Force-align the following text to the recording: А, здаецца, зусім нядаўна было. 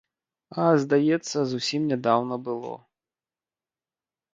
А, 0.63 0.65
здаецца, 0.83 1.37
зусім 1.53 1.81
нядаўна 1.95 2.35
было. 2.49 2.73